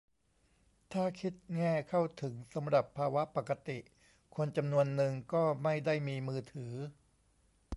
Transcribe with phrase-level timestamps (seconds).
[0.93, 3.79] ถ้าคิดแง่ "เข้าถึง" สำหรับภาวะปกติ
[4.35, 6.73] คนจำนวนนึงก็ไม่ได้มีมือถือ